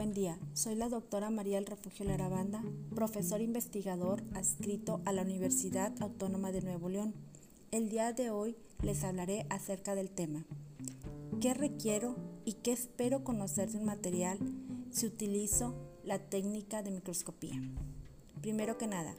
Buen 0.00 0.14
día, 0.14 0.38
soy 0.54 0.76
la 0.76 0.88
doctora 0.88 1.28
María 1.28 1.58
El 1.58 1.66
Refugio 1.66 2.06
Larabanda, 2.06 2.64
profesor 2.94 3.42
investigador 3.42 4.22
adscrito 4.32 5.02
a 5.04 5.12
la 5.12 5.20
Universidad 5.20 5.92
Autónoma 6.00 6.52
de 6.52 6.62
Nuevo 6.62 6.88
León. 6.88 7.12
El 7.70 7.90
día 7.90 8.14
de 8.14 8.30
hoy 8.30 8.56
les 8.80 9.04
hablaré 9.04 9.44
acerca 9.50 9.94
del 9.94 10.08
tema. 10.08 10.46
¿Qué 11.42 11.52
requiero 11.52 12.16
y 12.46 12.54
qué 12.54 12.72
espero 12.72 13.24
conocer 13.24 13.70
de 13.70 13.76
un 13.76 13.84
material 13.84 14.38
si 14.90 15.04
utilizo 15.04 15.74
la 16.02 16.18
técnica 16.18 16.82
de 16.82 16.92
microscopía? 16.92 17.60
Primero 18.40 18.78
que 18.78 18.86
nada, 18.86 19.14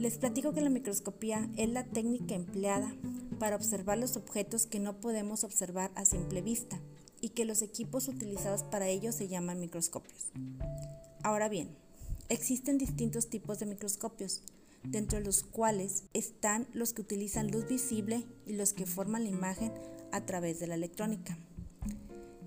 les 0.00 0.18
platico 0.18 0.52
que 0.52 0.62
la 0.62 0.70
microscopía 0.70 1.48
es 1.56 1.68
la 1.68 1.84
técnica 1.84 2.34
empleada 2.34 2.92
para 3.38 3.54
observar 3.54 3.98
los 3.98 4.16
objetos 4.16 4.66
que 4.66 4.80
no 4.80 4.98
podemos 4.98 5.44
observar 5.44 5.92
a 5.94 6.04
simple 6.04 6.42
vista 6.42 6.80
y 7.20 7.30
que 7.30 7.44
los 7.44 7.62
equipos 7.62 8.08
utilizados 8.08 8.62
para 8.62 8.88
ello 8.88 9.12
se 9.12 9.28
llaman 9.28 9.60
microscopios. 9.60 10.30
Ahora 11.22 11.48
bien, 11.48 11.68
existen 12.28 12.78
distintos 12.78 13.28
tipos 13.28 13.58
de 13.58 13.66
microscopios, 13.66 14.42
dentro 14.84 15.18
de 15.18 15.24
los 15.24 15.42
cuales 15.42 16.04
están 16.14 16.66
los 16.72 16.92
que 16.92 17.02
utilizan 17.02 17.50
luz 17.50 17.66
visible 17.68 18.24
y 18.46 18.54
los 18.54 18.72
que 18.72 18.86
forman 18.86 19.24
la 19.24 19.30
imagen 19.30 19.72
a 20.12 20.24
través 20.24 20.60
de 20.60 20.66
la 20.66 20.74
electrónica. 20.74 21.38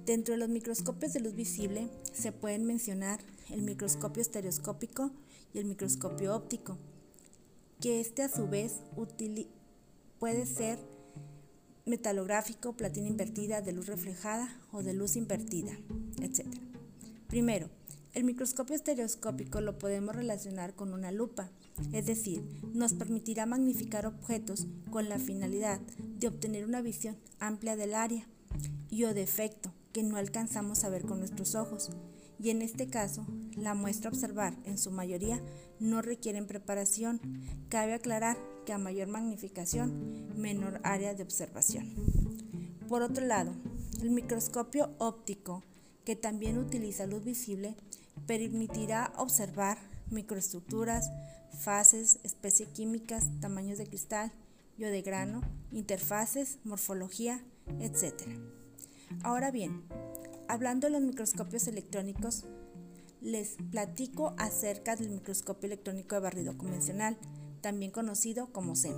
Dentro 0.05 0.33
de 0.33 0.39
los 0.39 0.49
microscopios 0.49 1.13
de 1.13 1.19
luz 1.19 1.35
visible 1.35 1.89
se 2.11 2.31
pueden 2.31 2.65
mencionar 2.65 3.19
el 3.49 3.61
microscopio 3.61 4.21
estereoscópico 4.21 5.11
y 5.53 5.59
el 5.59 5.65
microscopio 5.65 6.35
óptico, 6.35 6.77
que 7.79 7.99
este 7.99 8.23
a 8.23 8.29
su 8.29 8.47
vez 8.47 8.81
puede 10.19 10.45
ser 10.45 10.79
metalográfico, 11.85 12.73
platina 12.73 13.07
invertida, 13.07 13.61
de 13.61 13.71
luz 13.71 13.87
reflejada 13.87 14.49
o 14.71 14.83
de 14.83 14.93
luz 14.93 15.15
invertida, 15.15 15.71
etc. 16.21 16.45
Primero, 17.27 17.69
el 18.13 18.25
microscopio 18.25 18.75
estereoscópico 18.75 19.61
lo 19.61 19.79
podemos 19.79 20.15
relacionar 20.15 20.75
con 20.75 20.93
una 20.93 21.11
lupa, 21.11 21.49
es 21.93 22.05
decir, 22.05 22.43
nos 22.73 22.93
permitirá 22.93 23.45
magnificar 23.45 24.05
objetos 24.05 24.67
con 24.89 25.07
la 25.07 25.17
finalidad 25.17 25.79
de 26.19 26.27
obtener 26.27 26.65
una 26.65 26.81
visión 26.81 27.17
amplia 27.39 27.75
del 27.75 27.95
área 27.95 28.27
y 28.89 29.05
o 29.05 29.13
defecto 29.13 29.73
que 29.93 30.03
no 30.03 30.17
alcanzamos 30.17 30.83
a 30.83 30.89
ver 30.89 31.03
con 31.03 31.19
nuestros 31.19 31.55
ojos. 31.55 31.89
Y 32.37 32.49
en 32.49 32.61
este 32.61 32.87
caso, 32.87 33.25
la 33.55 33.75
muestra 33.75 34.09
a 34.09 34.13
observar 34.13 34.57
en 34.65 34.77
su 34.77 34.91
mayoría 34.91 35.41
no 35.79 36.01
requieren 36.01 36.47
preparación. 36.47 37.21
Cabe 37.69 37.93
aclarar 37.93 38.37
que 38.65 38.73
a 38.73 38.77
mayor 38.77 39.07
magnificación, 39.07 40.39
menor 40.39 40.79
área 40.83 41.13
de 41.13 41.23
observación. 41.23 41.93
Por 42.87 43.01
otro 43.01 43.25
lado, 43.25 43.53
el 44.01 44.11
microscopio 44.11 44.91
óptico, 44.97 45.63
que 46.05 46.15
también 46.15 46.57
utiliza 46.57 47.05
luz 47.05 47.23
visible, 47.23 47.75
permitirá 48.27 49.13
observar 49.17 49.77
microestructuras, 50.09 51.11
fases, 51.59 52.19
especies 52.23 52.69
químicas, 52.69 53.27
tamaños 53.39 53.77
de 53.77 53.87
cristal, 53.87 54.31
yo 54.77 54.89
de 54.89 55.01
grano, 55.01 55.41
interfaces, 55.71 56.59
morfología, 56.63 57.43
etc. 57.79 58.13
Ahora 59.23 59.51
bien, 59.51 59.83
hablando 60.47 60.87
de 60.87 60.93
los 60.93 61.01
microscopios 61.01 61.67
electrónicos, 61.67 62.45
les 63.21 63.57
platico 63.69 64.33
acerca 64.37 64.95
del 64.95 65.09
microscopio 65.09 65.67
electrónico 65.67 66.15
de 66.15 66.21
barrido 66.21 66.57
convencional, 66.57 67.17
también 67.61 67.91
conocido 67.91 68.51
como 68.51 68.75
SEM, 68.75 68.95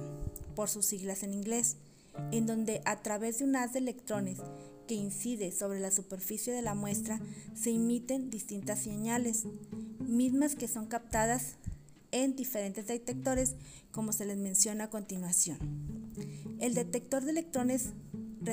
por 0.55 0.69
sus 0.69 0.85
siglas 0.85 1.23
en 1.23 1.33
inglés, 1.33 1.77
en 2.31 2.45
donde 2.45 2.81
a 2.85 3.01
través 3.01 3.39
de 3.39 3.45
un 3.45 3.55
haz 3.55 3.73
de 3.73 3.79
electrones 3.79 4.39
que 4.87 4.95
incide 4.95 5.51
sobre 5.51 5.79
la 5.79 5.91
superficie 5.91 6.53
de 6.53 6.61
la 6.61 6.75
muestra 6.75 7.19
se 7.55 7.71
emiten 7.71 8.29
distintas 8.29 8.79
señales, 8.79 9.45
mismas 9.99 10.55
que 10.55 10.67
son 10.67 10.87
captadas 10.87 11.55
en 12.11 12.35
diferentes 12.35 12.87
detectores 12.87 13.55
como 13.91 14.11
se 14.11 14.25
les 14.25 14.37
menciona 14.37 14.85
a 14.85 14.89
continuación. 14.89 15.57
El 16.59 16.73
detector 16.73 17.23
de 17.23 17.31
electrones 17.31 17.89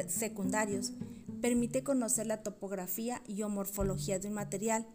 secundarios 0.08 0.92
permite 1.40 1.82
conocer 1.82 2.26
la 2.26 2.42
topografía 2.42 3.22
y 3.26 3.42
o 3.42 3.48
de 3.48 4.28
un 4.28 4.34
material 4.34 4.86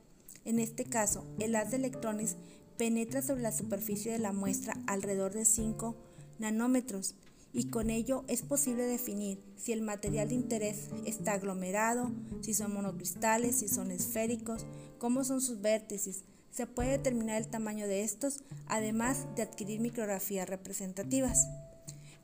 en 0.45 0.59
este 0.59 0.83
caso, 0.83 1.25
el 1.39 1.55
haz 1.55 1.71
de 1.71 1.77
electrones 1.77 2.37
penetra 2.77 3.21
sobre 3.21 3.41
la 3.41 3.51
superficie 3.51 4.11
de 4.11 4.19
la 4.19 4.33
muestra 4.33 4.77
alrededor 4.87 5.33
de 5.33 5.45
5 5.45 5.95
nanómetros 6.39 7.15
y 7.53 7.69
con 7.69 7.89
ello 7.89 8.25
es 8.27 8.41
posible 8.41 8.83
definir 8.83 9.41
si 9.55 9.71
el 9.71 9.81
material 9.81 10.27
de 10.27 10.35
interés 10.35 10.89
está 11.05 11.33
aglomerado, 11.33 12.11
si 12.41 12.53
son 12.53 12.73
monocristales, 12.73 13.59
si 13.59 13.69
son 13.69 13.91
esféricos, 13.91 14.65
cómo 14.97 15.23
son 15.23 15.39
sus 15.39 15.61
vértices. 15.61 16.25
Se 16.51 16.67
puede 16.67 16.91
determinar 16.91 17.41
el 17.41 17.47
tamaño 17.47 17.87
de 17.87 18.03
estos, 18.03 18.43
además 18.67 19.25
de 19.37 19.43
adquirir 19.43 19.79
micrografías 19.79 20.49
representativas. 20.49 21.47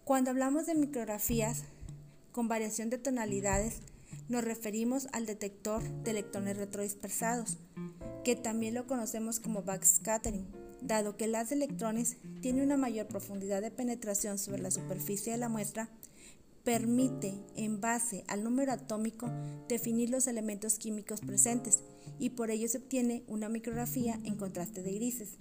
Cuando 0.03 0.31
hablamos 0.31 0.65
de 0.65 0.75
micrografías 0.75 1.63
con 2.33 2.49
variación 2.49 2.89
de 2.89 2.97
tonalidades, 2.97 3.75
nos 4.27 4.43
referimos 4.43 5.07
al 5.13 5.25
detector 5.25 5.81
de 6.03 6.11
electrones 6.11 6.57
retrodispersados, 6.57 7.57
que 8.23 8.35
también 8.35 8.75
lo 8.75 8.87
conocemos 8.87 9.39
como 9.39 9.63
backscattering, 9.63 10.45
dado 10.81 11.17
que 11.17 11.25
el 11.25 11.35
haz 11.35 11.49
de 11.49 11.55
electrones 11.55 12.17
tiene 12.41 12.63
una 12.63 12.77
mayor 12.77 13.07
profundidad 13.07 13.61
de 13.61 13.71
penetración 13.71 14.37
sobre 14.37 14.61
la 14.61 14.71
superficie 14.71 15.31
de 15.31 15.37
la 15.37 15.49
muestra, 15.49 15.89
permite, 16.63 17.33
en 17.55 17.81
base 17.81 18.23
al 18.27 18.43
número 18.43 18.71
atómico, 18.71 19.29
definir 19.67 20.09
los 20.09 20.27
elementos 20.27 20.77
químicos 20.77 21.21
presentes 21.21 21.79
y 22.19 22.31
por 22.31 22.51
ello 22.51 22.67
se 22.67 22.77
obtiene 22.77 23.23
una 23.27 23.49
micrografía 23.49 24.19
en 24.23 24.35
contraste 24.35 24.83
de 24.83 24.93
grises, 24.93 25.37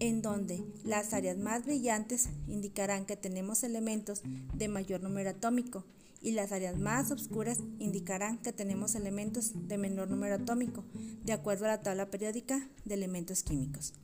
en 0.00 0.22
donde 0.22 0.64
las 0.84 1.12
áreas 1.12 1.36
más 1.36 1.64
brillantes 1.64 2.28
indicarán 2.48 3.06
que 3.06 3.16
tenemos 3.16 3.62
elementos 3.62 4.22
de 4.54 4.68
mayor 4.68 5.02
número 5.02 5.30
atómico 5.30 5.84
y 6.20 6.32
las 6.32 6.52
áreas 6.52 6.78
más 6.78 7.10
oscuras 7.10 7.58
indicarán 7.78 8.38
que 8.38 8.52
tenemos 8.52 8.94
elementos 8.94 9.52
de 9.68 9.78
menor 9.78 10.10
número 10.10 10.36
atómico, 10.36 10.84
de 11.24 11.32
acuerdo 11.32 11.66
a 11.66 11.68
la 11.68 11.82
tabla 11.82 12.10
periódica 12.10 12.68
de 12.84 12.94
elementos 12.94 13.42
químicos. 13.42 13.94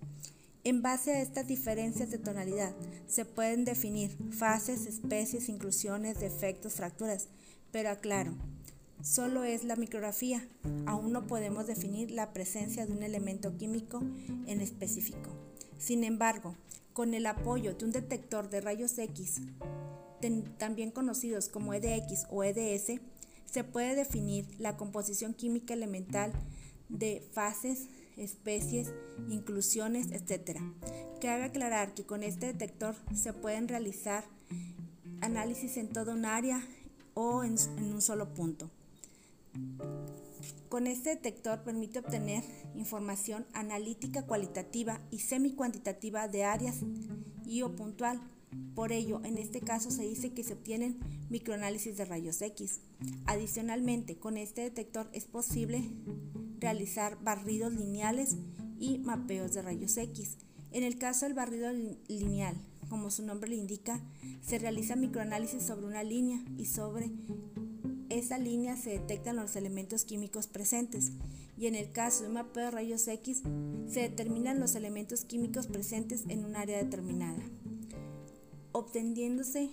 En 0.65 0.81
base 0.81 1.13
a 1.13 1.23
estas 1.23 1.49
diferencias 1.49 2.11
de 2.11 2.19
tonalidad 2.19 2.73
se 3.09 3.25
pueden 3.25 3.65
definir 3.65 4.17
fases, 4.31 4.87
especies, 4.87 5.49
inclusiones, 5.49 6.21
defectos, 6.21 6.75
fracturas, 6.75 7.29
pero 7.73 7.91
aclaro, 7.91 8.35
solo 9.03 9.43
es 9.43 9.65
la 9.65 9.75
micrografía, 9.75 10.47
aún 10.87 11.11
no 11.11 11.27
podemos 11.27 11.67
definir 11.67 12.13
la 12.13 12.33
presencia 12.33 12.87
de 12.87 12.93
un 12.93 13.03
elemento 13.03 13.57
químico 13.57 14.03
en 14.47 14.61
específico. 14.61 15.31
Sin 15.79 16.05
embargo, 16.05 16.55
con 16.93 17.15
el 17.15 17.27
apoyo 17.27 17.75
de 17.75 17.85
un 17.85 17.91
detector 17.91 18.49
de 18.49 18.61
rayos 18.61 18.97
X 18.99 19.41
también 20.59 20.91
conocidos 20.91 21.49
como 21.49 21.75
EDX 21.75 22.27
o 22.31 22.45
EDS, 22.45 23.01
se 23.45 23.65
puede 23.65 23.95
definir 23.95 24.47
la 24.59 24.77
composición 24.77 25.35
química 25.35 25.75
elemental 25.75 26.33
de 26.89 27.27
fases, 27.33 27.89
especies, 28.17 28.93
inclusiones, 29.29 30.11
etc. 30.13 30.59
Cabe 31.21 31.45
aclarar 31.45 31.95
que 31.95 32.05
con 32.05 32.23
este 32.23 32.47
detector 32.47 32.95
se 33.15 33.33
pueden 33.33 33.69
realizar 33.69 34.25
análisis 35.21 35.77
en 35.77 35.89
toda 35.89 36.15
un 36.15 36.25
área 36.25 36.63
o 37.15 37.45
en, 37.45 37.57
en 37.77 37.93
un 37.93 38.03
solo 38.03 38.33
punto. 38.33 38.71
Con 40.69 40.87
este 40.87 41.11
detector 41.11 41.63
permite 41.63 41.99
obtener 41.99 42.43
información 42.75 43.47
analítica 43.53 44.23
cualitativa 44.23 45.01
y 45.11 45.19
semi-cuantitativa 45.19 46.29
de 46.29 46.45
áreas 46.45 46.77
y 47.45 47.61
o 47.63 47.77
puntual 47.77 48.21
por 48.75 48.93
ello, 48.93 49.21
en 49.25 49.39
este 49.39 49.61
caso 49.61 49.91
se 49.91 50.03
dice 50.03 50.33
que 50.33 50.45
se 50.45 50.55
obtienen 50.55 50.99
microanálisis 51.29 51.97
de 51.97 52.05
rayos 52.05 52.41
X. 52.41 52.81
Adicionalmente, 53.27 54.17
con 54.17 54.37
este 54.37 54.63
detector 54.63 55.11
es 55.13 55.25
posible 55.25 55.91
realizar 56.59 57.23
barridos 57.23 57.73
lineales 57.73 58.37
y 58.79 58.99
mapeos 58.99 59.53
de 59.53 59.63
rayos 59.63 59.97
X. 59.97 60.39
En 60.71 60.85
el 60.85 60.99
caso 60.99 61.27
del 61.27 61.35
barrido 61.35 61.71
lineal, 62.09 62.57
como 62.89 63.11
su 63.11 63.25
nombre 63.25 63.51
le 63.51 63.57
indica, 63.57 64.01
se 64.43 64.59
realiza 64.59 64.97
microanálisis 64.97 65.63
sobre 65.63 65.87
una 65.87 66.03
línea 66.03 66.43
y 66.57 66.67
sobre 66.67 67.11
esa 68.09 68.39
línea 68.39 68.77
se 68.77 68.91
detectan 68.91 69.37
los 69.37 69.57
elementos 69.57 70.05
químicos 70.05 70.47
presentes 70.47 71.13
y 71.59 71.67
en 71.67 71.75
el 71.75 71.93
caso 71.93 72.23
de 72.23 72.29
un 72.29 72.35
mapeo 72.35 72.65
de 72.65 72.71
rayos 72.71 73.09
X 73.09 73.43
se 73.89 74.01
determinan 74.01 74.61
los 74.61 74.75
elementos 74.75 75.25
químicos 75.25 75.67
presentes 75.67 76.25
en 76.29 76.45
un 76.45 76.57
área 76.57 76.77
determinada 76.77 77.43
obteniéndose 78.73 79.71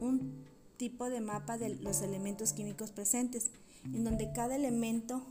un 0.00 0.44
tipo 0.76 1.08
de 1.08 1.20
mapa 1.20 1.58
de 1.58 1.74
los 1.76 2.02
elementos 2.02 2.52
químicos 2.52 2.90
presentes, 2.90 3.50
en 3.84 4.04
donde 4.04 4.32
cada 4.32 4.56
elemento 4.56 5.22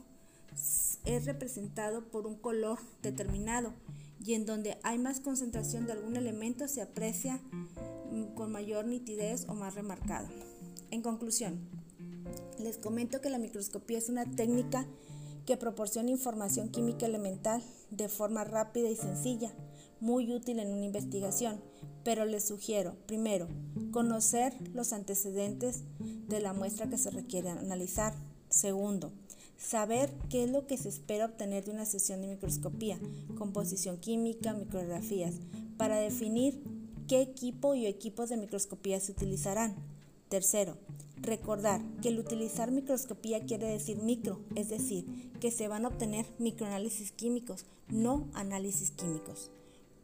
es 1.04 1.24
representado 1.24 2.08
por 2.08 2.26
un 2.26 2.36
color 2.36 2.78
determinado 3.02 3.74
y 4.24 4.34
en 4.34 4.46
donde 4.46 4.78
hay 4.82 4.98
más 4.98 5.20
concentración 5.20 5.86
de 5.86 5.92
algún 5.92 6.16
elemento 6.16 6.66
se 6.68 6.82
aprecia 6.82 7.40
mm, 8.10 8.34
con 8.34 8.50
mayor 8.50 8.86
nitidez 8.86 9.46
o 9.48 9.54
más 9.54 9.74
remarcado. 9.74 10.28
En 10.90 11.02
conclusión, 11.02 11.60
les 12.58 12.78
comento 12.78 13.20
que 13.20 13.30
la 13.30 13.38
microscopía 13.38 13.98
es 13.98 14.08
una 14.08 14.24
técnica 14.24 14.86
que 15.44 15.56
proporciona 15.56 16.10
información 16.10 16.70
química 16.70 17.06
elemental 17.06 17.62
de 17.90 18.08
forma 18.08 18.42
rápida 18.44 18.88
y 18.88 18.96
sencilla, 18.96 19.52
muy 20.00 20.32
útil 20.32 20.58
en 20.58 20.72
una 20.72 20.84
investigación, 20.84 21.60
pero 22.04 22.24
les 22.24 22.46
sugiero, 22.46 22.96
primero, 23.06 23.48
conocer 23.90 24.52
los 24.74 24.92
antecedentes 24.92 25.82
de 26.28 26.40
la 26.40 26.52
muestra 26.52 26.88
que 26.88 26.98
se 26.98 27.10
requiere 27.10 27.50
analizar. 27.50 28.14
Segundo, 28.48 29.12
saber 29.58 30.12
qué 30.28 30.44
es 30.44 30.50
lo 30.50 30.66
que 30.66 30.76
se 30.76 30.88
espera 30.88 31.26
obtener 31.26 31.64
de 31.64 31.72
una 31.72 31.84
sesión 31.84 32.20
de 32.20 32.28
microscopía, 32.28 32.98
composición 33.36 33.98
química, 33.98 34.54
micrografías, 34.54 35.34
para 35.76 35.96
definir 35.96 36.62
qué 37.08 37.20
equipo 37.20 37.74
y 37.74 37.86
equipos 37.86 38.28
de 38.28 38.36
microscopía 38.36 39.00
se 39.00 39.12
utilizarán. 39.12 39.74
Tercero, 40.28 40.76
recordar 41.20 41.80
que 42.02 42.08
el 42.08 42.18
utilizar 42.18 42.70
microscopía 42.70 43.44
quiere 43.44 43.66
decir 43.66 43.98
micro, 43.98 44.40
es 44.54 44.68
decir, 44.68 45.32
que 45.40 45.50
se 45.50 45.68
van 45.68 45.84
a 45.84 45.88
obtener 45.88 46.26
microanálisis 46.38 47.12
químicos, 47.12 47.66
no 47.88 48.28
análisis 48.34 48.90
químicos. 48.90 49.50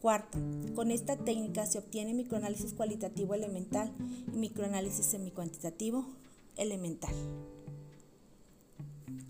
Cuarto, 0.03 0.37
con 0.75 0.91
esta 0.91 1.17
técnica 1.17 1.65
se 1.65 1.79
obtiene 1.79 2.13
microanálisis 2.13 2.73
cualitativo 2.73 3.35
elemental 3.35 3.93
y 4.35 4.37
microanálisis 4.37 5.07
semicuantitativo 5.07 6.05
elemental. 6.57 7.15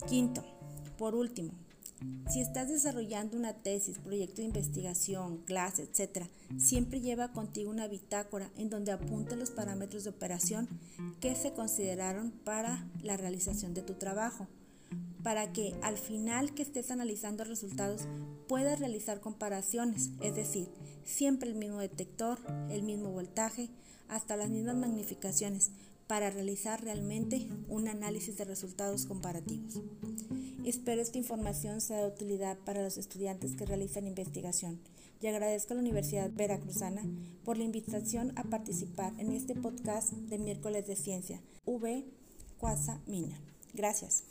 Quinto, 0.09 0.43
por 0.97 1.15
último, 1.15 1.53
si 2.31 2.41
estás 2.41 2.71
desarrollando 2.71 3.37
una 3.37 3.53
tesis, 3.53 3.99
proyecto 3.99 4.37
de 4.37 4.47
investigación, 4.47 5.43
clase, 5.45 5.83
etc., 5.83 6.29
siempre 6.57 7.03
lleva 7.03 7.35
contigo 7.35 7.71
una 7.71 7.87
bitácora 7.87 8.51
en 8.57 8.71
donde 8.71 8.93
apunte 8.93 9.37
los 9.37 9.51
parámetros 9.51 10.05
de 10.05 10.11
operación 10.11 10.71
que 11.21 11.35
se 11.35 11.53
consideraron 11.53 12.31
para 12.31 12.89
la 13.03 13.19
realización 13.19 13.75
de 13.75 13.83
tu 13.83 13.93
trabajo, 13.93 14.49
para 15.23 15.53
que 15.53 15.75
al 15.83 15.99
final 15.99 16.55
que 16.55 16.63
estés 16.63 16.91
analizando 16.91 17.45
resultados 17.45 18.09
puedas 18.53 18.81
realizar 18.81 19.21
comparaciones, 19.21 20.11
es 20.21 20.35
decir, 20.35 20.69
siempre 21.05 21.49
el 21.49 21.57
mismo 21.57 21.79
detector, 21.79 22.39
el 22.69 22.83
mismo 22.83 23.11
voltaje, 23.11 23.71
hasta 24.09 24.37
las 24.37 24.51
mismas 24.51 24.77
magnificaciones, 24.77 25.71
para 26.07 26.29
realizar 26.29 26.85
realmente 26.85 27.49
un 27.71 27.89
análisis 27.89 28.37
de 28.37 28.45
resultados 28.45 29.07
comparativos. 29.07 29.81
Espero 30.67 31.01
esta 31.01 31.17
información 31.17 31.81
sea 31.81 32.03
de 32.03 32.09
utilidad 32.09 32.59
para 32.59 32.83
los 32.83 32.99
estudiantes 32.99 33.57
que 33.57 33.65
realizan 33.65 34.07
investigación 34.07 34.83
y 35.23 35.29
agradezco 35.29 35.73
a 35.73 35.77
la 35.77 35.81
Universidad 35.81 36.31
Veracruzana 36.31 37.07
por 37.47 37.57
la 37.57 37.65
invitación 37.65 38.35
a 38.37 38.45
participar 38.45 39.15
en 39.17 39.33
este 39.33 39.55
podcast 39.55 40.13
de 40.13 40.37
miércoles 40.37 40.87
de 40.87 40.97
ciencia, 40.97 41.41
V. 41.65 42.05
Cuasa 42.59 43.01
Mina. 43.07 43.41
Gracias. 43.73 44.25